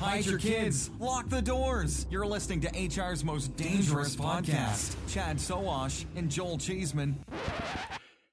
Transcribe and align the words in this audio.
Hide 0.00 0.24
your 0.24 0.38
kids. 0.38 0.88
Lock 0.98 1.28
the 1.28 1.42
doors. 1.42 2.06
You're 2.10 2.24
listening 2.24 2.62
to 2.62 2.68
HR's 2.70 3.22
most 3.22 3.54
dangerous 3.58 4.16
podcast. 4.16 4.96
Chad 5.06 5.36
Sowash 5.36 6.06
and 6.16 6.30
Joel 6.30 6.56
Cheeseman. 6.56 7.22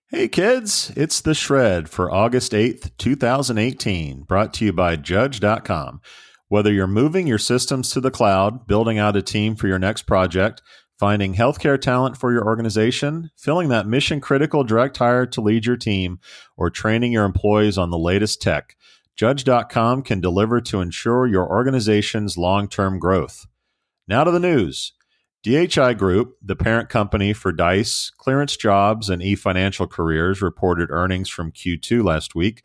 Hey 0.09 0.29
kids, 0.29 0.93
it's 0.95 1.19
The 1.19 1.33
Shred 1.33 1.89
for 1.89 2.09
August 2.09 2.53
8th, 2.53 2.91
2018, 2.97 4.21
brought 4.21 4.53
to 4.53 4.65
you 4.65 4.71
by 4.71 4.95
Judge.com. 4.95 5.99
Whether 6.47 6.72
you're 6.72 6.88
moving 6.88 7.28
your 7.28 7.38
systems 7.38 7.90
to 7.92 7.99
the 7.99 8.12
cloud, 8.12 8.65
building 8.65 8.97
out 8.97 9.18
a 9.18 9.22
team 9.22 9.58
for 9.58 9.68
your 9.68 9.78
next 9.78 10.04
project, 10.04 10.62
finding 10.97 11.36
healthcare 11.36 11.79
talent 11.79 12.15
for 12.15 12.31
your 12.31 12.46
organization, 12.46 13.29
filling 13.36 13.68
that 13.68 13.86
mission 13.86 14.22
critical 14.22 14.63
direct 14.63 14.96
hire 14.96 15.26
to 15.26 15.42
lead 15.42 15.65
your 15.65 15.76
team, 15.76 16.20
or 16.55 16.70
training 16.70 17.12
your 17.12 17.26
employees 17.26 17.77
on 17.77 17.90
the 17.90 17.99
latest 17.99 18.41
tech, 18.41 18.77
Judge.com 19.18 20.04
can 20.04 20.22
deliver 20.22 20.62
to 20.62 20.80
ensure 20.80 21.26
your 21.26 21.49
organization's 21.49 22.38
long 22.38 22.67
term 22.67 22.99
growth. 22.99 23.48
Now 24.08 24.23
to 24.23 24.30
the 24.30 24.39
news. 24.39 24.94
DHI 25.44 25.94
Group, 25.94 26.35
the 26.41 26.55
parent 26.55 26.89
company 26.89 27.34
for 27.34 27.52
Dice, 27.52 28.11
ClearanceJobs, 28.20 29.09
and 29.09 29.22
eFinancialCareers, 29.22 30.41
reported 30.41 30.91
earnings 30.91 31.30
from 31.30 31.52
Q2 31.52 32.03
last 32.03 32.35
week. 32.35 32.63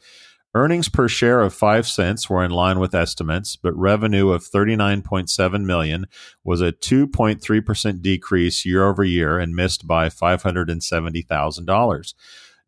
Earnings 0.55 0.91
per 0.91 1.09
share 1.09 1.41
of 1.41 1.55
5 1.55 1.87
cents 1.87 2.29
were 2.29 2.45
in 2.45 2.51
line 2.51 2.79
with 2.79 2.95
estimates, 2.95 3.57
but 3.57 3.74
revenue 3.74 4.30
of 4.30 4.43
39.7 4.43 5.65
million 5.65 6.07
was 6.45 6.60
a 6.60 6.73
2.3% 6.73 8.02
decrease 8.02 8.66
year 8.66 8.87
over 8.87 9.05
year 9.05 9.38
and 9.38 9.55
missed 9.55 9.87
by 9.87 10.09
$570,000. 10.09 12.15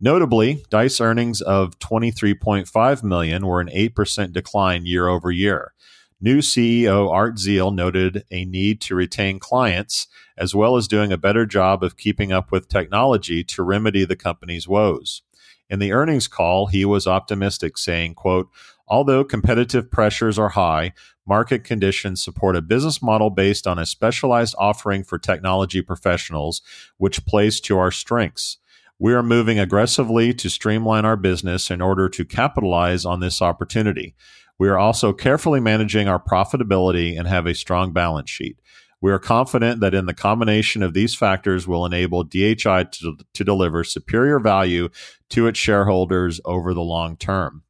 Notably, 0.00 0.64
Dice 0.70 1.00
earnings 1.00 1.40
of 1.40 1.78
23.5 1.78 3.02
million 3.02 3.46
were 3.46 3.60
an 3.60 3.68
8% 3.68 4.32
decline 4.32 4.86
year 4.86 5.08
over 5.08 5.30
year. 5.30 5.72
New 6.20 6.38
CEO 6.38 7.10
Art 7.10 7.34
Zeile 7.36 7.74
noted 7.74 8.24
a 8.30 8.44
need 8.44 8.80
to 8.82 8.94
retain 8.94 9.38
clients 9.38 10.06
as 10.36 10.54
well 10.54 10.76
as 10.76 10.88
doing 10.88 11.12
a 11.12 11.18
better 11.18 11.44
job 11.46 11.84
of 11.84 11.96
keeping 11.96 12.32
up 12.32 12.50
with 12.50 12.68
technology 12.68 13.44
to 13.44 13.62
remedy 13.62 14.04
the 14.04 14.16
company's 14.16 14.66
woes. 14.66 15.22
In 15.68 15.78
the 15.78 15.92
earnings 15.92 16.28
call, 16.28 16.66
he 16.66 16.84
was 16.84 17.06
optimistic, 17.06 17.78
saying, 17.78 18.14
quote, 18.14 18.48
Although 18.86 19.24
competitive 19.24 19.90
pressures 19.90 20.38
are 20.38 20.50
high, 20.50 20.92
market 21.26 21.64
conditions 21.64 22.22
support 22.22 22.56
a 22.56 22.62
business 22.62 23.02
model 23.02 23.30
based 23.30 23.66
on 23.66 23.78
a 23.78 23.86
specialized 23.86 24.54
offering 24.58 25.04
for 25.04 25.18
technology 25.18 25.80
professionals, 25.80 26.60
which 26.98 27.24
plays 27.24 27.60
to 27.60 27.78
our 27.78 27.90
strengths. 27.90 28.58
We 29.04 29.12
are 29.12 29.22
moving 29.22 29.58
aggressively 29.58 30.32
to 30.32 30.48
streamline 30.48 31.04
our 31.04 31.18
business 31.18 31.70
in 31.70 31.82
order 31.82 32.08
to 32.08 32.24
capitalize 32.24 33.04
on 33.04 33.20
this 33.20 33.42
opportunity. 33.42 34.14
We 34.58 34.70
are 34.70 34.78
also 34.78 35.12
carefully 35.12 35.60
managing 35.60 36.08
our 36.08 36.18
profitability 36.18 37.14
and 37.18 37.28
have 37.28 37.46
a 37.46 37.54
strong 37.54 37.92
balance 37.92 38.30
sheet. 38.30 38.58
We 39.02 39.12
are 39.12 39.18
confident 39.18 39.80
that 39.82 39.92
in 39.92 40.06
the 40.06 40.14
combination 40.14 40.82
of 40.82 40.94
these 40.94 41.14
factors 41.14 41.68
will 41.68 41.84
enable 41.84 42.24
DHI 42.24 42.84
to, 42.92 43.18
to 43.34 43.44
deliver 43.44 43.84
superior 43.84 44.40
value 44.40 44.88
to 45.28 45.48
its 45.48 45.58
shareholders 45.58 46.40
over 46.46 46.72
the 46.72 46.80
long 46.80 47.18
term. 47.18 47.62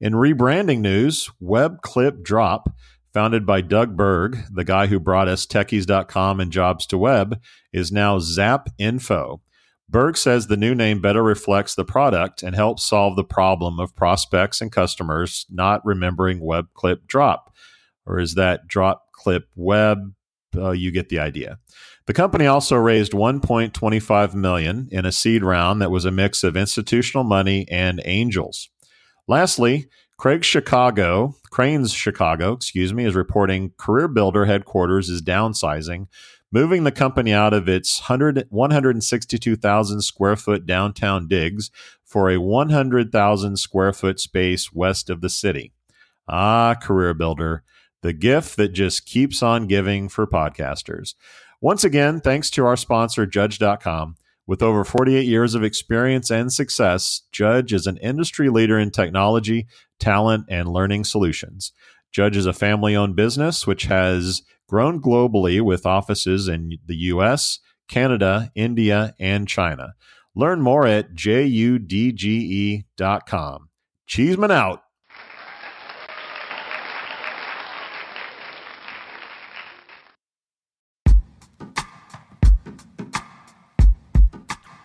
In 0.00 0.14
rebranding 0.14 0.80
news, 0.80 1.28
WebClipDrop, 1.42 2.72
founded 3.12 3.44
by 3.44 3.60
Doug 3.60 3.98
Berg, 3.98 4.38
the 4.50 4.64
guy 4.64 4.86
who 4.86 4.98
brought 4.98 5.28
us 5.28 5.44
techies.com 5.44 6.40
and 6.40 6.50
Jobs2Web, 6.50 7.38
is 7.70 7.92
now 7.92 8.18
Zap 8.18 8.70
Info. 8.78 9.42
Berg 9.90 10.16
says 10.16 10.46
the 10.46 10.56
new 10.56 10.74
name 10.74 11.00
better 11.00 11.22
reflects 11.22 11.74
the 11.74 11.84
product 11.84 12.42
and 12.42 12.54
helps 12.54 12.84
solve 12.84 13.16
the 13.16 13.24
problem 13.24 13.80
of 13.80 13.96
prospects 13.96 14.60
and 14.60 14.70
customers 14.70 15.46
not 15.50 15.84
remembering 15.84 16.40
web 16.40 16.66
clip 16.74 17.06
drop. 17.06 17.54
Or 18.04 18.18
is 18.18 18.34
that 18.34 18.68
drop 18.68 19.12
clip 19.12 19.48
web? 19.56 20.14
Uh, 20.56 20.70
you 20.70 20.90
get 20.90 21.08
the 21.08 21.18
idea. 21.18 21.58
The 22.06 22.14
company 22.14 22.46
also 22.46 22.76
raised 22.76 23.12
1.25 23.12 24.34
million 24.34 24.88
in 24.90 25.04
a 25.04 25.12
seed 25.12 25.42
round 25.42 25.82
that 25.82 25.90
was 25.90 26.06
a 26.06 26.10
mix 26.10 26.42
of 26.42 26.56
institutional 26.56 27.24
money 27.24 27.66
and 27.70 28.00
angels. 28.04 28.70
Lastly, 29.26 29.88
Craig 30.16 30.42
Chicago, 30.42 31.34
Crain's 31.50 31.92
Chicago, 31.92 32.52
excuse 32.52 32.92
me, 32.92 33.04
is 33.04 33.14
reporting 33.14 33.70
CareerBuilder 33.78 34.46
headquarters 34.46 35.08
is 35.08 35.22
downsizing 35.22 36.08
moving 36.50 36.84
the 36.84 36.92
company 36.92 37.32
out 37.32 37.52
of 37.52 37.68
its 37.68 38.00
100, 38.08 38.46
162,000 38.50 40.00
square 40.00 40.36
foot 40.36 40.66
downtown 40.66 41.28
digs 41.28 41.70
for 42.04 42.30
a 42.30 42.38
100,000 42.38 43.56
square 43.58 43.92
foot 43.92 44.18
space 44.18 44.72
west 44.72 45.10
of 45.10 45.20
the 45.20 45.28
city. 45.28 45.72
Ah, 46.28 46.74
CareerBuilder, 46.80 47.60
the 48.02 48.12
gift 48.12 48.56
that 48.56 48.72
just 48.72 49.06
keeps 49.06 49.42
on 49.42 49.66
giving 49.66 50.08
for 50.08 50.26
podcasters. 50.26 51.14
Once 51.60 51.84
again, 51.84 52.20
thanks 52.20 52.50
to 52.50 52.64
our 52.64 52.76
sponsor, 52.76 53.26
Judge.com. 53.26 54.16
With 54.46 54.62
over 54.62 54.82
48 54.82 55.26
years 55.26 55.54
of 55.54 55.62
experience 55.62 56.30
and 56.30 56.50
success, 56.50 57.22
Judge 57.32 57.72
is 57.72 57.86
an 57.86 57.98
industry 57.98 58.48
leader 58.48 58.78
in 58.78 58.90
technology, 58.90 59.66
talent, 59.98 60.46
and 60.48 60.68
learning 60.68 61.04
solutions. 61.04 61.72
Judge 62.12 62.36
is 62.36 62.46
a 62.46 62.54
family 62.54 62.96
owned 62.96 63.14
business 63.14 63.66
which 63.66 63.84
has 63.84 64.42
grown 64.68 65.00
globally 65.00 65.60
with 65.60 65.86
offices 65.86 66.46
in 66.46 66.78
the 66.86 66.96
US, 66.96 67.58
Canada, 67.88 68.52
India, 68.54 69.14
and 69.18 69.48
China. 69.48 69.94
Learn 70.34 70.60
more 70.60 70.86
at 70.86 71.14
judge.com. 71.14 72.84
Cheeseman 74.06 74.50
out. 74.50 74.82